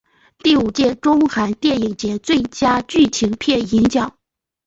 [0.39, 4.17] 第五届中韩电影节最佳剧情片银奖。